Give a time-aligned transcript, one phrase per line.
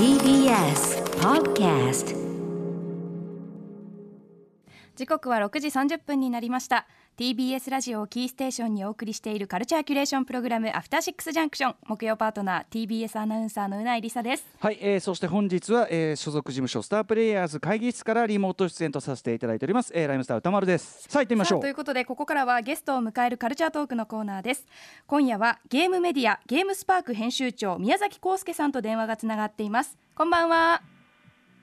[0.00, 2.16] TBS Podcast
[5.00, 6.86] 時刻は6時30分になりました。
[7.16, 11.74] TBS ラジオをキーステーションにお送りしているカルチャーキュレーションプログラムアフターシックスジャンクション。
[11.86, 14.44] 木曜パートナー TBS アナウンサーのうないりさです。
[14.58, 21.06] はい、えー、そして本日は、えー、所属事務所スタープレイヤーズ会議室からリモート出演とさせていただいております、えー、ライムスター歌丸です。
[21.08, 21.60] さあ行ってみましょう。
[21.62, 24.66] ということでここからはゲストを迎えるカルチャートークのコーナーです。
[25.06, 29.96] 今夜はゲームメディアゲームスパーク編集長宮崎康介さんと電話がつながっています。
[30.14, 30.82] こんばんは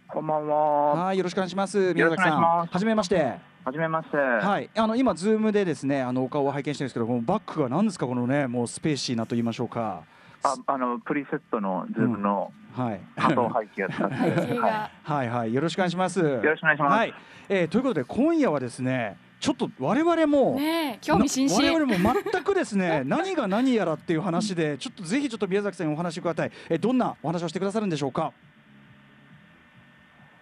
[0.09, 1.05] こんばんは。
[1.05, 1.93] はいよろしくお願いします。
[1.93, 2.41] 宮崎さん。
[2.41, 3.35] はじめまして。
[3.65, 4.15] はじめまして。
[4.15, 4.69] はい。
[4.73, 10.03] あの今ズームでですねあのお顔を拝見してるんですけどこのバックが何ですかこのねもう spacey なと言いましょうか。
[10.43, 13.01] あ、あのプリセットのズームのはい。
[13.17, 14.15] 波動背景を使って。
[14.15, 15.53] 背景がははいはい。
[15.53, 16.19] よろしくお願いします。
[16.19, 16.97] よろしくお願いします。
[16.97, 17.13] はい、
[17.49, 21.61] えー、ということで今夜はですねちょっと我々も、ねえ興味津々。
[21.61, 26.51] な我々も全くですね 何が何やらっていう話でちょっとぜひちょっと宮崎さんにお話しください。
[26.69, 28.31] えどんなお話をしてくださるんでしょうか？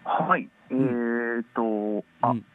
[0.05, 0.47] はい。
[0.69, 2.45] えーっと、あ、うん。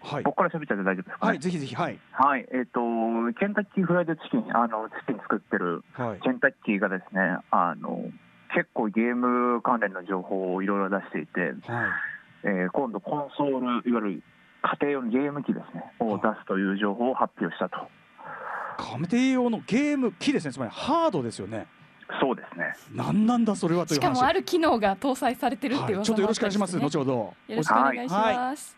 [0.00, 0.22] はい。
[0.22, 1.18] 僕から喋っちゃって大丈夫ですか、ね？
[1.20, 1.98] はいぜひぜひはい。
[2.12, 2.46] はい。
[2.52, 6.20] えーっと、ケンタッキーフライドチキン、あのチキン作ってるはい。
[6.20, 8.00] ケンタッキーがですね、あの
[8.54, 11.54] 結構ゲーム関連の情報をいろいろ出していて、はい。
[12.44, 14.22] えー今度コンソールいわゆる
[14.62, 17.88] 家庭用のゲーム機ですねを出すという情報を発表したと。
[19.10, 20.52] 家庭用のゲーム機ですね。
[20.52, 21.66] つまりハードですよね
[22.20, 22.74] そうですね。
[22.94, 24.14] 何なんだそれはという話。
[24.14, 27.12] しかもある機能が搭載されてるっていうはい、ちょっとよろしくお願いします、後ほど。
[27.12, 28.76] よろしくお願いします、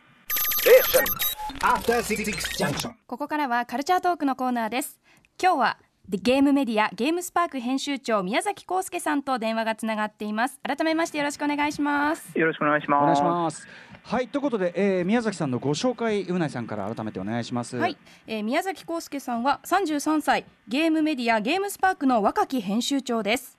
[1.60, 2.24] After Six
[2.58, 2.92] Junction.
[3.06, 5.00] ここからはカルチャートークのコーナーです。
[5.40, 10.58] 今日はでゲームメディアゲームスパーク編集長宮崎康介さんと電話がつながっています。
[10.62, 12.36] 改めましてよろしくお願いします。
[12.36, 13.02] よろしくお願いします。
[13.02, 13.68] お願いします
[14.02, 17.76] はいということで、えー、宮崎さんのご紹介うないさんから改めてお願いします。
[17.76, 23.58] はい、えー宮崎康介さんは33歳ゲームメディアゲームスパークの若き編集長です。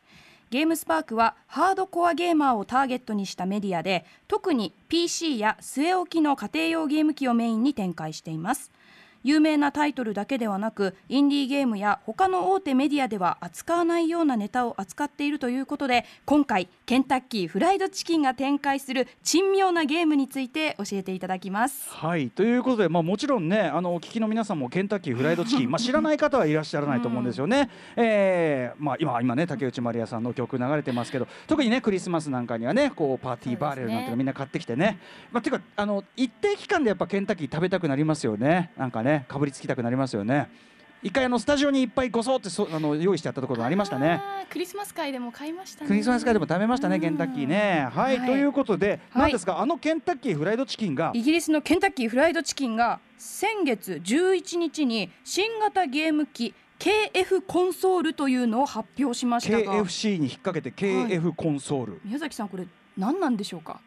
[0.50, 8.70] ゲームスパークはハードコアゲーマーをターゲットにしたメディアで特に PC や据え置きの家庭用ゲーム機をメインに展開しています。
[9.24, 21.90] 有名なタイトルだけではなくインディーゲームや他の大手メディアでは扱わないようなネタを扱っているということで今回ケンタッキーフライドチキンが展開する珍妙なゲームについて教えていただきます。
[21.90, 22.30] はい。
[22.30, 27.70] ということで、まあ、もちろんねあのお聞きの皆さんもケンタッキーフライドチキン、まあ、知らない方はいらっしゃらないと思うんですよね。
[27.96, 35.00] えーまあ、今今ね竹内まりやさんの曲流れてますけど特にねクリスマスなんかにはねこうパーティーバーレルなんてみんな買ってきてね。
[35.32, 38.72] まあ、ていうかあの一定期間でやっぱケンタッキー食べたくなりますよね。
[38.78, 40.50] なんかねかぶりつきたくなりますよね。
[41.04, 44.22] 一回あのスタジオにいっぱいごそってそあの用意してあったところがありましたね。
[44.52, 45.88] クリスマス会でも買いましたね。
[45.88, 47.88] クリスマス会でも食べましたねケンタッキーね。
[47.92, 48.28] はい、はい。
[48.28, 49.22] ということで、はい。
[49.24, 49.60] なんですか？
[49.60, 51.12] あのケンタッキーフライドチキンが？
[51.16, 59.74] イギリスのケンタッキーフライドチキンが先月11日に新型ゲーム機 KF コンソールというのを発表しましたが。
[59.84, 63.82] KFC に引っ掛けて KF コンソール、宮崎さんこれ何なんでしょうか？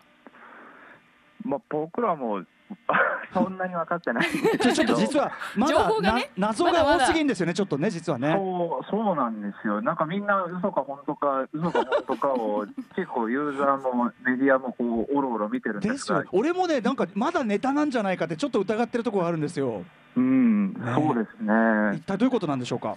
[1.44, 2.42] まあ、僕らも
[3.32, 4.24] そんなに分かってない。
[4.24, 8.32] ちょどちょっと実はま情だ報がねな謎が多すぎんですよねちょっとね実はね。
[8.32, 12.66] そうそうなんですよ、なんかみんな嘘か本当か、嘘か本当かを
[12.96, 19.82] 結構ユーザーもメディアもこうおろおろ見てるんでですすがよ、俺もねなんかまだネタなんじゃないかってちょっと疑ってるところがあるんですよ。
[20.16, 22.96] うん、ねそうですね、一体どういうことなんでしょうか？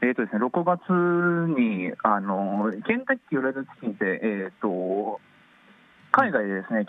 [0.00, 0.80] えーとですね6月
[1.60, 5.20] にあのケンタッキーフライドチキンって、えー、と
[6.12, 6.86] 海外でですね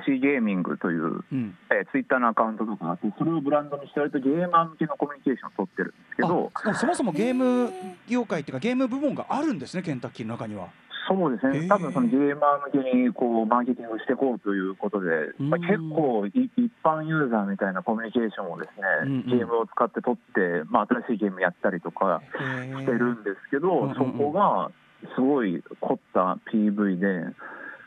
[0.00, 1.56] KFC ゲーミングという、うん。
[1.70, 7.72] えーツイッターのアカウントとかあってそれをブランドにして割とゲーマー向けのコミュニケーションを取ってるんですけどあそもそもゲーム
[8.08, 10.68] 業界っていうかゲーム部門があるんですねケンタッキーの中には。
[11.08, 11.66] そうですね。
[11.66, 19.38] 多分そのゲーマー向けにこうマーケティングしていこうということで、まあ、うん結構い一般ユーザーみたいなコミュニケーションをですね、うんうん。
[19.38, 24.70] ゲームを使って取って、まあ、新しいゲームやったりとかしてるんですけど、そこが
[25.16, 27.34] すごい凝った PV で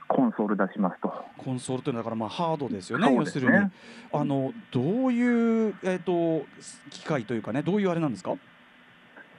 [0.08, 1.14] コンソール出しますと。
[1.38, 3.16] コンソールというのはだからまあハードですよねね。
[3.16, 3.72] 要するに。
[4.14, 6.46] あのどういうえっ、と
[6.90, 8.34] 機械というかねどういうあれなんですか？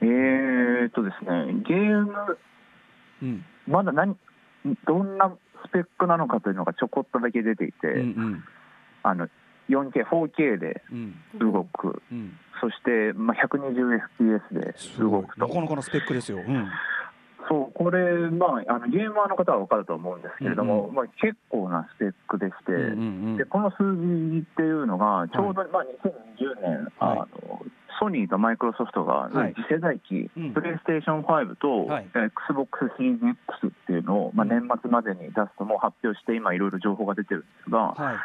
[0.01, 2.37] えーっとですね、ゲーム、
[3.23, 3.45] うん。
[3.67, 4.15] まだ何
[4.85, 5.33] どんな
[5.65, 8.43] スペックなのかというのがちょこっとだけ出ていて、うんうん。
[9.03, 9.27] あの
[9.69, 11.15] 4K、4K でうん。
[11.39, 12.37] 動く、うん。
[12.61, 15.47] そして、まあ、120fps ですごい動くと。
[15.47, 15.53] な。
[15.53, 16.67] かなかのスペックですよ、うん
[17.47, 27.19] そうこれ、まあ、あのゲーマーの方は分かると思うんですけれども、うんまあ、結構なスペックでして、うんうんうんでこの数字っていうのが、ちょうど、まあ、2020年、はい。
[27.19, 27.61] あの、
[27.99, 29.53] ソニーとマイクロソフトがはい。
[29.55, 32.07] 次世代機、うんプレイステーション5と、はい。
[32.15, 34.49] えー XBOX シリーズ X っていうのを、まあ、うん。
[34.49, 38.15] 年末までに出すともう発表して、今、いろいろ情報が出てるんですが、はい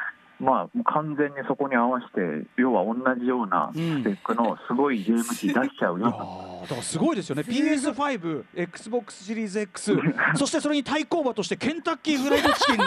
[0.40, 6.62] まあ、完全にそこに合わせて、要は同じようなスペックのすごいゲーム機出しちゃうよと。
[6.62, 7.42] あだからすごいですよね。
[7.42, 9.96] PS5、Xbox シリーズ X
[10.34, 12.84] そしてそれに対抗馬としてケンタッキーフライドチキンの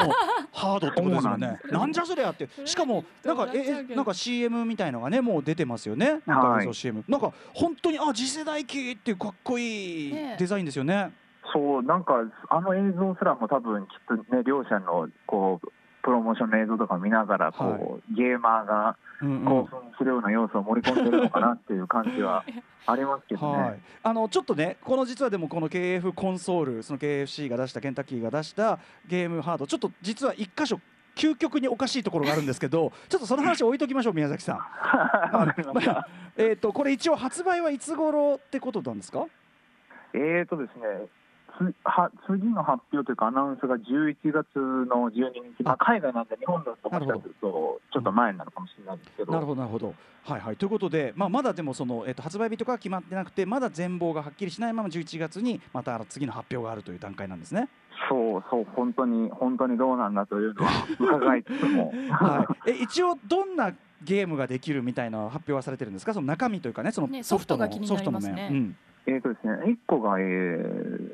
[0.51, 1.59] ハードってことですよね。
[1.69, 2.49] なんじゃそりゃって。
[2.65, 6.21] しかもなんかえなんか CM みたいのがねもう出てますよね。
[6.25, 11.11] なんか映像 CM、なんか本当にあ次世代機っていうかっこいいねデザインですよね。
[11.53, 12.15] そうなんか
[12.49, 15.67] あの映像すらも多分きっとね両者のこう
[16.03, 18.15] プロモーションの映像とか見ながらこう、はい。
[18.15, 22.43] ゲーマーが興奮するような要素を盛り込んでるのかなっていう感じは
[22.85, 23.57] ありますけどね。
[23.57, 30.79] はい、あのちょっとねこの実はでもこの KF コンソールその KFC が出したケンタッキーが出したゲームハードちょっと実は一箇所
[31.15, 34.59] 究極におかしいところがあるんですけどちょっとその話置いときましょう宮崎さん。
[36.35, 39.25] えっとこれ一応発売はいつ頃ってことなんですか？
[40.13, 41.22] えーとですね、つ
[41.83, 49.93] は次の発表というか、アナウンスが11月の12日、まあ、海外なんで、日本だともしかすると、ちょっと前になるかもしれないですけど、なるほどなるほど。
[50.25, 50.55] はいはい。
[50.55, 57.67] ということで、まあ、まだでもその、えっと発売日とかは決まってなくてまだ全貌がはっきりしないまま11月にまた次の発表があるという段階なんですね。
[58.09, 63.71] そうそう、本当に、本当にどうなんだというのは伺いつつも、 はい、え一応どんな
[64.03, 66.13] ゲームができるみたいな発表はされてるんですか？
[66.13, 68.33] その中身というかねそのねソフトの面。
[68.49, 68.75] うん。
[69.05, 71.12] えーとですね、1個が、えー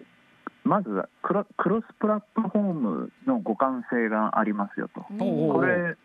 [0.63, 0.89] まず
[1.23, 5.01] クロ、クロスプラットフォームの互換性がありますよと。
[5.01, 5.95] これ、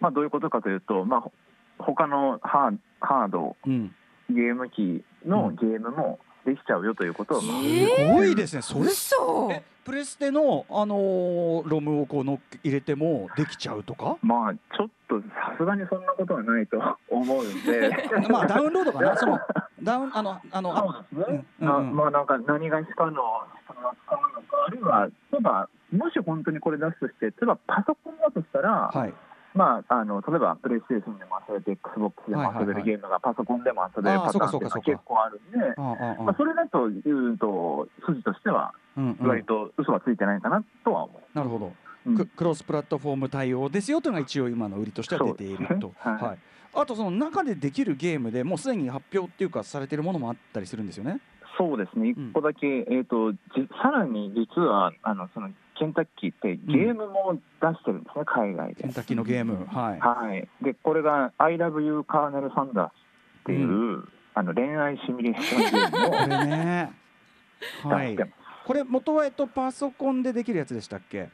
[0.00, 1.32] まあ、どういうことかというと、まあ、ほ
[1.78, 3.94] 他のハーハード、うん。
[4.28, 8.62] ゲーム機のゲームもできちゃうよということを、まあすごいですね。
[8.62, 9.50] それ嘘。
[9.52, 14.18] えプレステの、あのーロムをこうのっけ入れてもできちゃうとか？
[14.22, 16.78] まあ、ちょっとさすがにそんなことはないと
[17.08, 17.90] 思うんで。
[18.30, 19.16] まあダウンロードかな。
[19.16, 19.38] その
[19.82, 21.66] ダウンあのあのあそうですね、うん。
[21.66, 21.96] なうん。
[21.96, 23.22] まあなんか何がしかの
[23.72, 29.14] 人が使うのか、あるいは、例えば、もし本当にこれ出すとして、例えばパソコンだとしたら、はい。
[29.52, 34.80] まあ、あの例えばプレイステーションでも遊べて、XBOX でも遊べるゲームがパソコンでも遊べるパターンっていうのがそうか。
[34.80, 38.72] そうかそうか結構あるんで、あまあ、それだというと、筋としては、
[39.20, 41.72] 割と嘘はついてないかなとは思なるほど、
[42.06, 42.10] う。
[42.10, 42.16] うん。
[42.16, 45.92] ククロスプラットフォーム対応ですよというのが一応今の売りとしては出ていると。
[45.98, 46.38] はいはい、
[46.74, 51.20] あとその中でできるゲームでもうすでに発表っていうかされているものもあったりするんですよね。
[51.60, 52.28] そうですね、うん。
[52.30, 53.38] 一個だけ、えー、とじ
[53.82, 58.82] さらに実はあのそのケンタッキーってゲームも出してるんですね、海外で。
[58.82, 58.92] ケン。
[58.94, 60.00] タッキーのゲーム、はい。
[60.00, 62.92] はい、でこれが「I love you カーネル・サンダース」
[63.42, 64.04] っていう、
[64.34, 66.92] あの恋愛シミュレーションゲームをこれね、
[67.84, 68.08] はい。
[68.08, 68.24] 出して。
[68.24, 68.66] ます。
[68.66, 71.28] これ元はえっとパソコンでできるやつでしたっけ？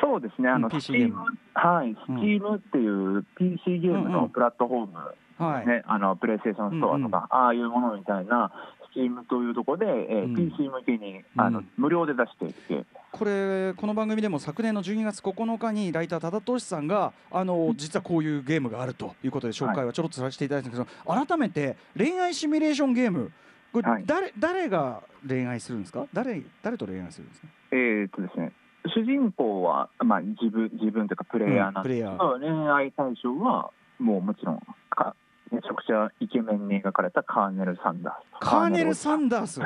[0.00, 1.16] そうですね、あの、うん PC ゲーム。
[1.54, 4.12] はい、Steam っていう PC ゲームうんうん。
[4.12, 5.14] のプラットフォーム、
[5.44, 5.66] はい。
[5.66, 8.52] ね、あのプレイステーションストアとか、ああいうものみたいな、
[8.94, 10.34] Steam というところで、えーうん。
[10.34, 11.68] PC 向けにあの、うん。
[11.76, 23.32] 無料で出していて、これこの番組でも昨年の12月9日にライター多田俊さんがあの実はこういうゲームがあるということで紹介はちょろっとさせていただいたんですけど、改めて恋愛シミュレーションゲーム
[23.72, 24.04] これ、はい。
[24.06, 26.06] 誰誰が恋愛するんですか？
[26.12, 27.48] 誰誰と恋愛するんですか？
[27.72, 28.52] えーっとですね、
[28.94, 34.60] 主人公は、まあ、自分自分というかプレイヤーなんですけうんど、恋愛対象はもうもちろん
[34.90, 35.14] か
[35.52, 39.60] めちゃくちゃイケメンに描かれたカーネル・サンダースカーネル・サンダダース？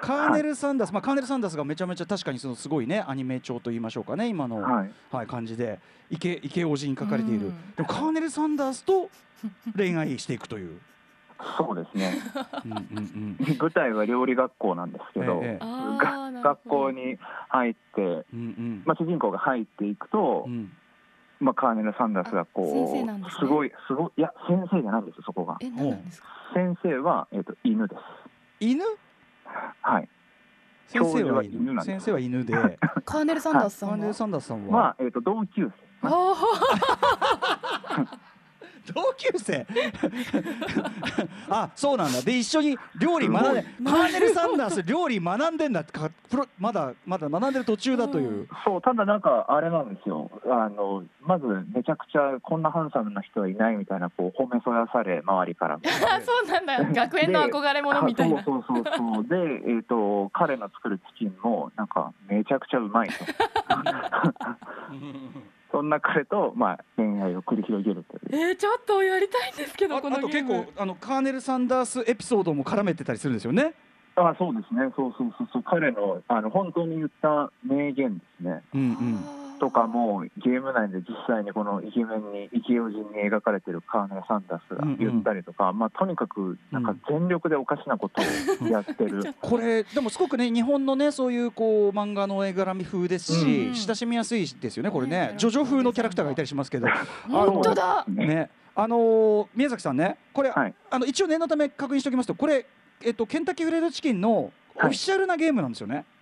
[0.00, 5.78] カーネル・サンダース、まあ、カーネル・サンダースがめちゃめちゃ確かにそのすごいねアニメ調と言いましょうかね今の、はい、はい、感じで
[6.10, 7.46] イケイケオジに書かれている。
[7.46, 7.74] うん。
[7.76, 9.10] でもカーネル・サンダースと
[9.76, 10.80] 恋愛していくという。
[11.58, 12.14] そうですね。
[12.64, 13.56] うんうんうん。
[13.58, 15.42] 舞台は料理学校なんですけど、
[16.42, 17.18] 学校に
[17.48, 18.82] 入って、うんうん。
[18.86, 20.72] まあ、主人公が入っていくと、うん
[21.38, 23.40] まあ、カーネル・サンダースがこあ先生うなんですね。
[23.40, 25.56] すごいすごいいや先生じゃないんですよそこが。
[25.60, 26.28] え何なんですか？
[26.54, 28.00] 先生は、えー、と犬です。
[28.60, 28.82] 犬？
[29.82, 30.08] はい。
[30.88, 31.56] 先生は犬。
[31.58, 31.86] 犬なんです。
[31.86, 32.54] 先生は犬で。
[33.04, 33.94] カーネル・サンダースさんは？
[33.96, 35.72] カーネル・サンダースさんは、まあ、えー、と同級生。
[36.02, 36.34] あ
[38.92, 39.66] 同級生？
[41.48, 42.20] あそうなんだ。
[42.22, 45.84] で一緒に料理学んですカーネル・サンダース料理学んでんだ。
[45.84, 48.48] かプロまだまだ学んでる途中だという、うん。
[48.64, 50.30] そうただなんかあれなんですよ。
[50.46, 55.78] あのまずめちゃくちゃこんなハンサムな人はいないみたいなこう褒めそやされ周りからあ
[56.20, 57.02] そうなんだ。
[57.02, 58.40] 学園の憧れ者みたいな。
[58.40, 59.24] あそうそうそうそう。
[59.28, 63.14] で、えー、と彼の作るチキンもなんかめちゃくちゃうまいと
[65.76, 68.48] そんな彼と、まあ、恋愛を繰り広げるという。
[68.48, 70.64] えー、ちょっとやりたいんですけどああと結このゲーム。
[70.64, 73.74] 構あのカーネル・サンダースエピソードも絡めてたりするんですよね。
[74.14, 74.90] あそうですね。
[74.96, 75.62] そうそうそうそう。
[75.62, 78.62] 彼のあの本当に言った名言ですね。
[78.74, 88.20] うんうんとかもゲーム内で実際にこのイケメンにイケオジに描かれてるカーネル・サンダースが言ったりとか、まあ、とにかくなんか全力でおかしなこと
[88.64, 93.74] をやってる、 これでもすごくね日本のねそういうこう漫画の絵柄み風ですし、うん。
[93.74, 95.18] 親しみやすいですよねこれね。
[95.18, 96.86] ねジョジョ風のキャラクターがいたりしますけど。
[97.28, 98.04] 本当だ。
[98.08, 98.26] ね。
[98.26, 100.74] ねあのー宮崎さんねこれ、はい。
[100.90, 102.66] あの一応念のため確認しておきますとこれ
[103.02, 105.98] えっと、ケンタッキーフライドチキンのオフィシャルなゲームなんですよね。
[105.98, 106.15] オ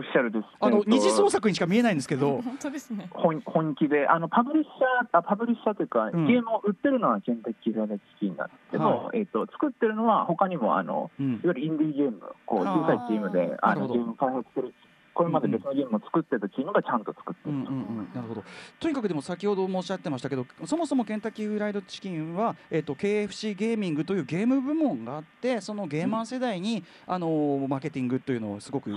[0.00, 0.44] フィシャルです。
[0.60, 3.08] あの、えっと二次創作にしか見えないんですけど、 本当ですね。
[3.10, 6.26] 本本気で、あのパブリッシャー、あパブリッシャーというか、うん。
[6.26, 11.32] ゲームを売ってるのはケンタッキーフライドチキンなんですけど、はえっと作ってるのは他にもあのうん。
[11.32, 14.74] いわゆるインディーゲーム、こう小さいチームであのゲーム開発してる、
[15.14, 17.54] これまで別のゲームを作ってたチームがちゃんと作ってる。
[17.54, 17.70] うんうんう
[18.02, 18.44] ん、なるほど。
[18.80, 28.90] とにかくでも先ほどもおっしゃってましたけどそもそもケンタッキーフライドチキンは、えっと KFC ゲーミングというゲーム部門があってそのゲーマー世代に、あのーマーケティングというのをすごく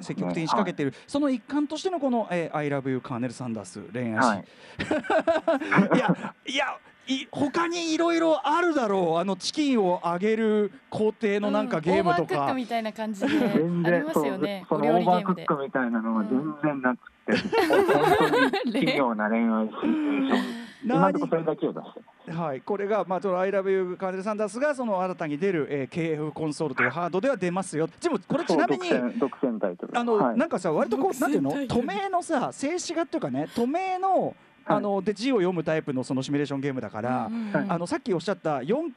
[0.00, 0.86] 積極的に仕掛けてい。
[0.86, 4.44] る、その一環としてのこの「えー、I love you カーネル・サンダース恋愛史」はい。
[5.96, 9.18] いやいやい他にいろいろあるだろう。
[9.18, 12.20] あのチキンを揚げる工程のなんかゲームとか。
[12.22, 13.28] オーバークック、みたいな感じで。
[13.28, 14.66] 全ありますよね。
[14.68, 17.32] そお料のオーみたいなのは全然なくて、
[17.68, 20.66] 本当に奇妙な恋愛シチュエーション。
[20.86, 22.00] 今のところそれだけを出して。
[22.26, 22.38] ます。
[22.38, 27.88] はい、これが、まあ、その I love you カーネル・サンダースがその新たに出る、えー、KF コンソールというハードでは出ますよ。
[28.00, 31.50] でもこれちなみになんかさ割とこうなんていうの？
[31.66, 34.34] 透明のさ静止画っていうかね透明の
[34.66, 38.90] あの、で字を読むタイプのそのシミュレーションゲームだから、うんうんはいあのさっきおっしゃった本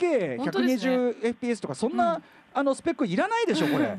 [0.52, 3.96] 当ですね 4K120fps とかそんな、うんあのスペックいらないでしょこれ。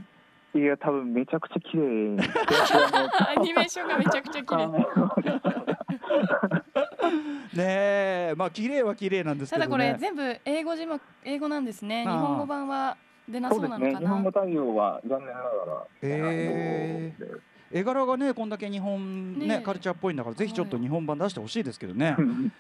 [0.52, 2.16] いや多分めちゃくちゃ綺麗。
[3.36, 4.66] アニメーションがめちゃくちゃ綺麗
[7.54, 9.92] ねえまあ綺麗は綺麗なんですけたどね。
[9.92, 12.96] だこれ全部英語字幕英語なんですね日本語版は
[13.28, 13.88] 出なそそううですね。
[13.90, 15.46] 日本なのかな語対応は残念ながら。
[16.02, 17.40] へー
[17.72, 19.46] 絵柄がねこんだけ日本ね。
[19.46, 22.16] ねえカルチャーっぽいんだからぜひちょっと日本版出してほしいですけどね。
[22.18, 22.52] うん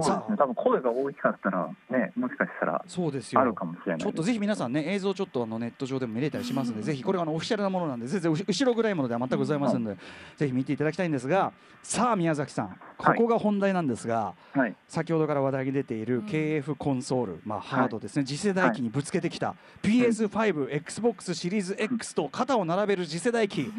[0.00, 0.36] そうですね。
[0.36, 3.40] 多分声が大きかったらね、もしかしたらそうですよ。
[3.40, 3.98] あるかもしれない。
[4.00, 10.00] ちょっとぜひ皆さんね映像ちょっとあのネット上でも見れたりしますので、ぜひこれはあのオフィシャルなものなんで全然後後ろぐらいものでは全くございませんので、
[10.36, 14.74] ぜひ見ていただきたいんですがさあ宮崎さんここが本題なんですが、はい。
[14.88, 16.26] 先ほどから話題に出ているうん。
[16.26, 23.70] KF コンソール、まあ、ハードですね、次世代機にぶつけてきた PS5、XBOX シリーズ X と肩を並べる次世代機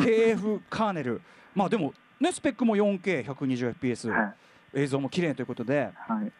[0.00, 0.31] KF
[0.70, 1.20] カーネル
[1.54, 4.34] まあでもねスペックも 4K120fps、はい。
[4.74, 6.32] 映像も綺麗ということではい。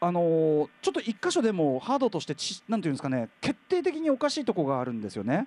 [0.00, 5.46] あのーちょっと一箇所でもハードとしてちなんていうんですかね決定的におかしいとこがあるんですよね。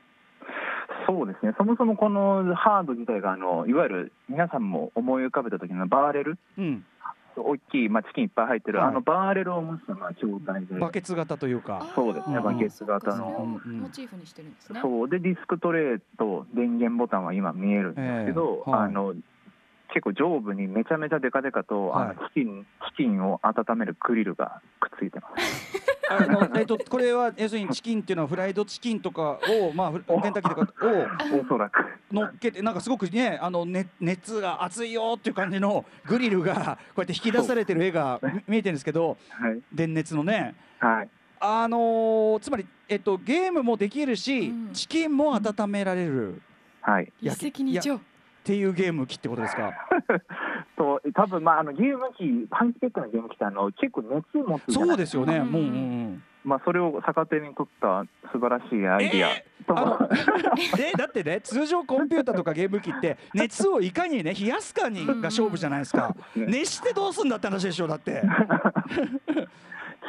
[1.07, 1.53] そうですね。
[1.57, 6.85] そもそもこのハード自体があのいわゆる皆さんも思い浮かべた時のバーレル、うん、
[7.41, 8.87] 大きいまあチキンいっぱい入ってる、はい。
[8.89, 10.75] あのバーレルを模したまあ筐体で。
[10.79, 11.91] バケツ型というか。
[11.95, 13.59] そうですねあーバケツ型の。
[13.65, 14.79] モチーフにしてるんですね。
[14.81, 15.09] そう。
[15.09, 18.71] でディスクトレイと電源ボタンは今見えるんですけど、ええ。
[18.71, 18.81] はい。
[18.83, 19.13] あの
[19.93, 22.17] 結構上部にめちゃめちゃデカデカと、あのはい。
[22.35, 22.65] チキン
[22.97, 25.83] チキンを温めるグリルがくっついてます。
[26.09, 31.83] あのえっとこれは要するにチキンっていうのはフライドチキンとかをまあフケンタッキーとかをおそらく。
[32.11, 41.09] 乗っけてなんかすごくねあのね熱が熱いよっていう感じのグリルがこうやって引き出されてる絵がみ見えてるんですけどはい電熱のねはい。
[41.39, 46.41] あのーつまりえっとゲームもできるし、うんチキンも温められる
[46.81, 47.11] はい。
[47.21, 47.99] 一石二鳥っ
[48.43, 49.73] ていうゲーム機ってことですか？
[50.77, 55.37] と多分まああのゲーム機ハイスペックなゲーム機ってあの結構熱持つそうですよね。
[55.37, 55.51] うん。
[55.51, 59.29] もう、うんうん、まあそれを逆手に取った素晴らしいアイディア。
[59.31, 60.09] えと、あの
[60.79, 66.15] え だってね通常コンピューターとかゲーム機って熱をいかにね冷やすかにが勝負じゃないですか。
[66.35, 66.45] ね。
[66.45, 68.21] 熱してどうすんだって話でしょだって。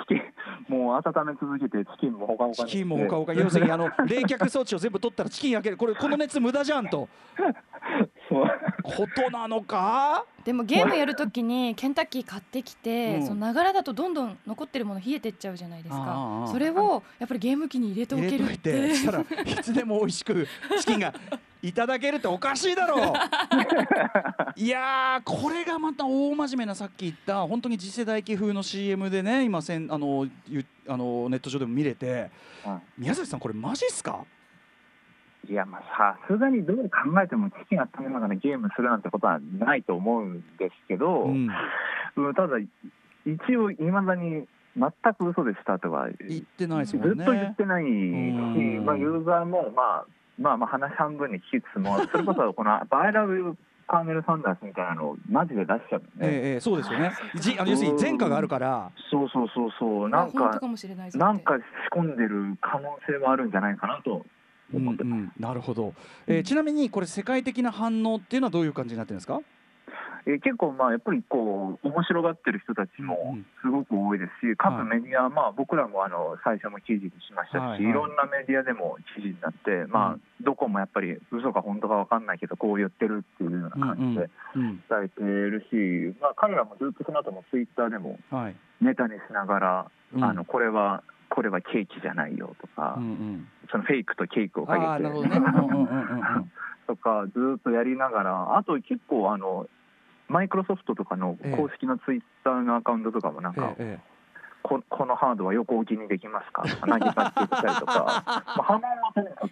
[0.09, 0.23] チキン
[0.69, 3.33] もう温め続けてチキンもほかほかチキンもほかほか。
[3.33, 5.77] 要するにあの冷却装置を全部取ったらチキン焼ける。
[5.77, 7.09] これこの熱無駄じゃんと。
[7.37, 10.25] そうことなのか？
[10.45, 13.27] でもゲームやるときにケンタッキー買ってきて、うん。
[13.27, 16.05] そのながらだとどんどん残ってるもの冷えてっちゃうじゃないですか。
[16.07, 18.59] あそれをやっぱりゲーム機に入れておけるって。
[18.89, 18.95] て。
[18.95, 19.25] したらい
[19.63, 20.47] つでも美味しく
[20.81, 21.13] チキンが
[21.63, 23.13] いただけるっておかしいだろう。
[24.57, 32.31] いやーこれがまた大真面目なさっき言った本当に次世代機風の CM でね今せんあのゆあのネット上でも見れて。
[32.67, 34.25] うん宮崎さんこれマジっすか？
[35.49, 41.49] いやまあさすがにどう考えてもチキン温めながらゲームするなんてことはないと思うんですけど、うん。
[42.17, 42.59] うんただ
[43.25, 48.85] 一応いまだに全く嘘でしたとは言ってないですずっと言ってないし、うん。
[48.85, 50.07] まあ、ユーザーも、まあ、
[50.39, 57.13] まあまあ話半分に聞きつつもそれこそこの「バイラブカーネル・サンダース」みたいなのをマジで出しちゃうのね、ええええそうですよね。
[57.37, 58.91] じあの要するに前科があるから。
[59.11, 60.09] そうそうそうそう。
[60.09, 64.38] なんか本当かもしれなんか仕込んでる可能性はあるんじゃないかなとうん
[64.73, 65.95] 思ってます、うん、なるほど、
[66.27, 69.41] えーちなみにこれ世界的な反応っていうのはどういう感じになってるんですか？
[70.27, 73.47] えー結構まあやっぱりこう面白がってる人たちうんうもん。
[73.63, 77.83] すごく多いですし各メディア、まあ、僕らもあの最初も記事にしましたし、はいはい。
[77.83, 84.83] いろんなメディアでも記事になって、まあ、どこもやっぱり嘘か本当か分かんないけどこう言ってるっていうような感じでうん。
[84.91, 88.57] 伝えてるし、まあ、彼らもずっとその後もツイッターでもはい。
[88.83, 90.25] ネタにしながら、うん。
[90.25, 91.03] あのこれは
[91.39, 93.49] これはケーキじゃないよとか、うんうん。
[93.71, 95.09] そのフェイクとケーキをかけて。
[96.89, 99.69] とかずーっとやりながらあと結構あの
[100.27, 104.18] マイクロソフトとかの公式のツイッターのアカウントとかもなんか、ええ
[104.69, 106.63] ここのハードは横置きにできますか？
[106.63, 109.49] とか投げかけてたりとか、 まあ、波紋はとにか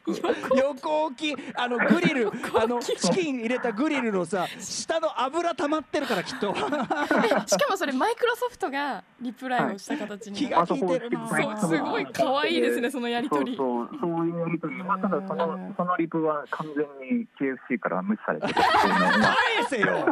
[0.51, 0.59] く。
[0.59, 1.37] 横置き。
[1.55, 2.31] あのグリル。
[2.61, 6.55] あのチキン入れたグリルのさ下の油溜まってるからきっと。
[7.49, 11.29] しかもそれマイクロソフトがリプライをした形に気なる、が利いてるな。
[11.29, 13.57] そうすごい可愛いですねそのやりとり。
[13.57, 16.85] そうそうそういうやりとり、まあ、ただそのそのリプは完全
[17.19, 18.65] に KFC から無視されてる 返
[19.69, 20.07] せよ。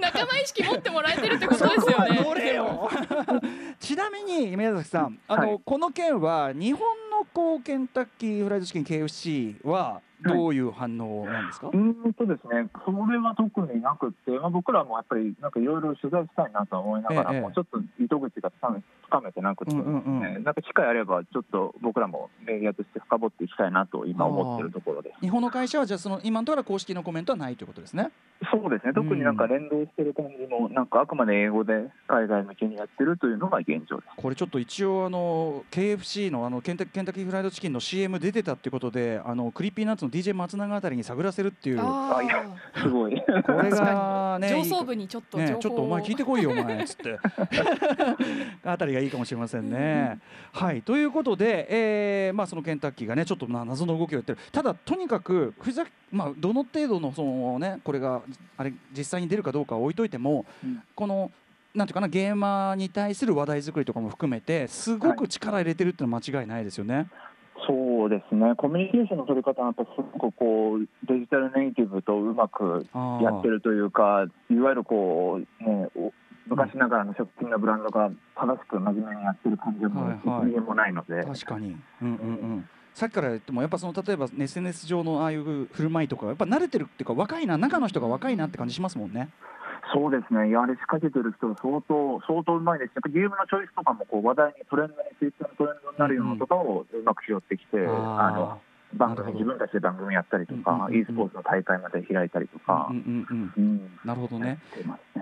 [0.00, 2.16] 仲間意識持ってもらえてるってことですよね。
[2.16, 2.90] そこはどれよ
[3.86, 5.60] ちなみに宮崎さんあの、はい。
[5.64, 6.80] この件は日本
[7.16, 25.20] のこうケンタッキーフライドチキン KFC はどういう反応なんですか、うーんとですね、それは特になくって、まあ、僕らもやっぱりなんかいろいろ取材したいなとは思いながらも、ええちょっと糸口がつかめつかめてなくて、うんうんうんねなんか機会あれば、ちょっと僕らもメディアとして深掘っていきたいなと今思ってるところです。
[25.20, 28.10] 日本の会社はじゃあその今のところは公式のコメントはないということですね？
[28.52, 34.08] そうですね、特になんか連動してる感じの、なんかあくまで英語で海外向けにやってるというのが現状です。
[34.16, 41.78] これちょっと一応あの KFC のあのケンタケンタッキーフライドチキンの CM 出てたっていうことであの Creepy Nuts の DJ 松永あたりに探らせるっていう。
[41.78, 42.44] こああいや
[42.76, 43.14] すごい。
[43.14, 43.22] れ
[43.70, 47.18] がね上層部にちょっと情報を、ねちょっとお前聞いてこいよお前っつって。
[48.64, 50.18] あたりがいいかもしれませんね。
[50.52, 54.38] はいということで、えーまあ、そのケンタッキーがねちょっとな謎の動きをやってる。
[54.52, 58.22] ただとにかくふざまあ、どの程度のその、ね、これが
[58.56, 60.82] あれ実際に出るかどうかは置いといても、うん。
[60.94, 61.30] この
[61.76, 67.08] なんていうかなゲーマーに対する話題作りとかも含めてすごく力入れてるっていうのは間違いないですよね。
[67.66, 69.84] そうですね、コミュニケーションの取り方はす
[70.18, 72.86] ごくこうデジタルネイティブとうまく
[73.22, 76.12] やってるというか、いわゆるこう、ね、お
[76.48, 80.10] 昔ながらの食品のブランドが正しく真面目にやってる感じもは
[80.44, 80.60] いはい。
[80.60, 82.16] もないので、確かに、うんうんう
[82.58, 89.28] ん、さっきから言ってもやっぱその例えば SNS 上のああいう振る舞いとかやっぱ慣れてるっていうか若いな中の人が若いなって感じしますもんね。
[89.92, 98.60] そうですね、やり仕掛けてる人は相当、相当うまいですし、やっぱゲームのチョイスとかもこう話題にトレンドに、ツイッターのトレンドになるようなとかをうまく拾ってきて、あの
[98.94, 102.90] 番組、自分たちで番組やったりとかう、ん e スポーツの大会まで開いたりとか。
[104.04, 104.58] なるほどね。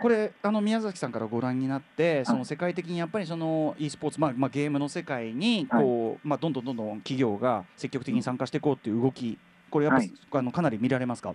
[0.01, 9.39] これあの宮崎さんからご覧になってその世界的にやっぱりその e スポーツ、まあまあ、ゲームの世界にこう、まあ、どんどんどんどん企業が積極的に参加していこうっていう動き
[9.71, 10.13] これやっぱ、はい。
[10.33, 11.35] あのかなり見られますか？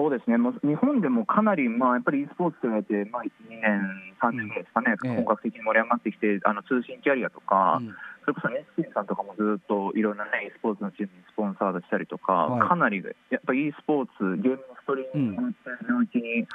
[0.00, 5.16] そうですね、日本でもかなり、まあ、やっぱり e スポーツと言われて、まあ、2年、3年ぐらいですかね、ええ。
[5.16, 7.94] 本格的に盛り上がってきて、あの通信キャリアとか、うん。
[8.24, 12.68] それこそネスキンさんとかもずっといろんなね、e スポーツのチームにスポンサードしたりとか、はい。
[12.68, 15.48] かなりやっぱり e スポーツ、ゲームのストリーミングの
[15.84, 16.48] 領域に、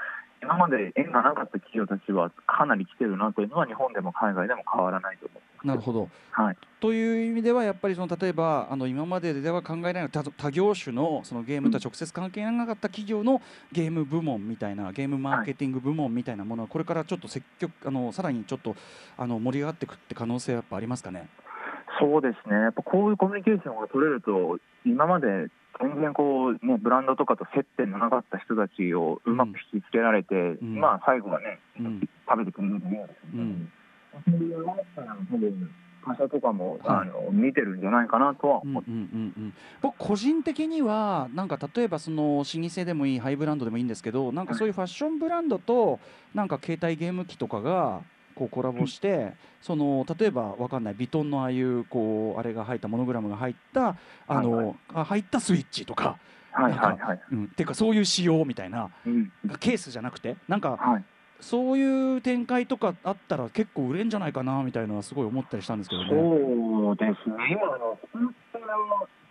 [0.46, 5.68] 今まで縁がなかった企業たちはかなり来てるなというのは、日本でも海外でも変わらないと思います。
[5.68, 6.10] なるほど。
[6.32, 18.76] はいという意味ではやっぱりその例えばあの今まででは考えられない他他業種のそのゲームとは直接関係なかった企業のゲーム部門みたいなゲームマーケティング部門みたいなものはこれからちょっと積極あのさらにちょっと
[19.18, 21.28] あの盛り上がっていくって可能性はやっぱありますかね？
[22.00, 25.48] そうですね、やっぱこういうコミュニケーションが取れると、今まで
[25.82, 30.80] 全然こう、ね、ブランドとかと接点のなかった人たちをうまく引きつけられて、ん。
[30.80, 32.10] まあ最後はね、うん。
[32.28, 33.44] 食べてくれると思うんですよね。
[33.44, 33.44] う
[36.06, 37.10] 会社とかも、はい。
[37.10, 46.00] あの見てるんじゃないかなとは思って、うんうんうんうん、僕個人的にはなんか例えばその老舗でもいいハイブランドでもいいんですけどなんかそういうファッションブランドと
[46.34, 48.02] なんか携帯ゲーム機とかが
[48.36, 56.18] こうコラボしてその例えばわかんないビトンのああいうこうあれが入ったモノグラムが入ったあの、は入ったスイッチとか、
[56.52, 57.22] はいはいはい。
[57.32, 61.04] うん、ていうかそういう仕様みたいなうんケースじゃなくてなんかはい
[61.42, 66.10] そういう展開とかあったら結構売れんじゃないかなみたいなのはすごい思ったりしたんですけどね。
[66.10, 68.00] そうですね、今あの、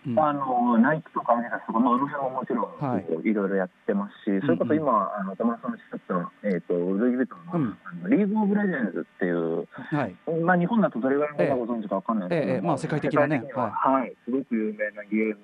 [0.07, 0.14] うん。
[0.14, 3.07] のあのナイキとかアディダスとか、まあ、あの辺ももちろん、はい。
[3.29, 7.69] いろいろやってますし、それこそ今、あの玉田さんの作った、えー、とルイ・ヴィトンの,、
[8.03, 10.14] のリーグ・オブ・レジェンズっていう、はい。
[10.43, 15.37] まあ、日本だとどれぐらいの方がご存知かわかんないですけど、ええええまあ世界的なね世界にははい、すごく有名なゲーム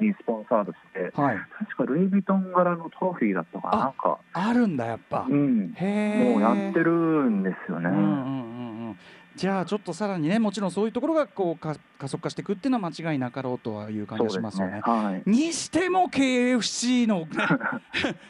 [0.00, 5.26] にスポンサードして、はい、確かルイ・ヴィトン柄のトロフィーだったかな、んか、あるんだやっぱ。
[5.28, 5.70] うん。
[5.70, 6.92] もうやってる
[7.30, 7.90] んですよね。
[7.90, 8.96] うんうんうんうん。
[9.36, 14.80] じゃあちょっとさらにねもちろんそういうところがこうか加速化していくっていうのは間違いなかろうとはいう感じがしますよね。
[14.82, 15.30] はい。
[15.30, 17.26] にしても KFC の、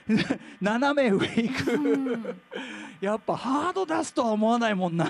[0.08, 0.24] ね、
[0.60, 2.40] 斜め上行く、うん。
[3.00, 5.04] やっぱハード出すとは思わないもんな。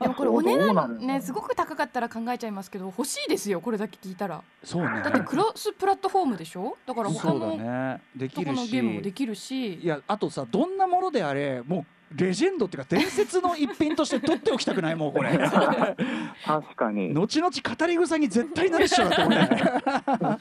[0.00, 4.42] でもこれお値段ねすごく高かったら考えちゃいますけど欲しいですよこれだけ聞いたら。
[4.64, 5.02] そうね。
[5.02, 6.76] だってクロスプラットフォームでしょ？
[6.86, 8.02] だから他そうだのね。
[8.16, 8.72] できるし。
[8.72, 9.74] ゲームもできるし。
[9.74, 15.30] いやあとさどんなものであれもうレジェンドっていうか伝説の一品として取っておきたくないもうこれ
[16.44, 17.12] 確かに。
[17.12, 19.48] 後々語り草に絶対なるっしょだと思うね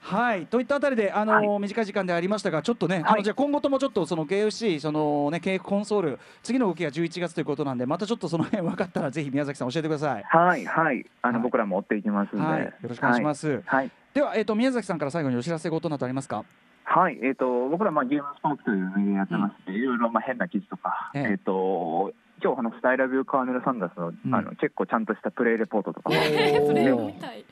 [0.00, 10.24] はいといったあたりであの、短い時間でありましたがちょっとね、あはいのじゃあ今後ともちょっとその KFC そのね経営コンソール次の動きが11月ということなんでまたちょっとその辺分かったらぜひ宮崎さん教えてください。
[10.26, 11.06] はいはい。
[11.22, 12.44] あの、はい僕らも追っていきますんで。
[12.44, 13.62] はい、よろしくお願いします。
[13.64, 13.90] はい。
[14.14, 16.44] では、えっ、と、宮崎さんから最後にお知らせ事などありますか？
[16.92, 27.44] はい、えっ、と、僕ら、まあ、ゲームスポーツというメディアやってまして、いろいろ、まあ、変な記事とか、えええっ、と、今日話したアイラビューカーネル・サンダースの、うんあの、結構ちゃんとしたプレイレポートとかも、おぜそれをー見たい。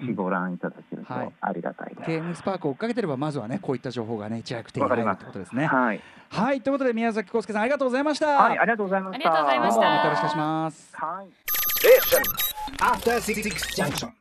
[0.00, 2.10] ひご覧いただけるとはいありがたいです。
[2.10, 5.66] ゲームスパークを追っかけてれば、まずはね、こういった情報がね、いち早く手に入るということですね。
[5.66, 8.26] はい、はい、ということで、宮崎康介さん、ありがとうございました。
[8.26, 9.28] はい、ありがとうございました。
[9.28, 10.96] ありがとうございましたどうもまたよろしくお願いします。
[10.96, 11.50] はい。
[12.78, 13.42] After Six
[13.74, 14.12] Junction.